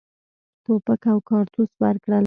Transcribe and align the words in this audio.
توپک 0.63 1.01
او 1.13 1.19
کارتوس 1.29 1.71
ورکړل. 1.81 2.19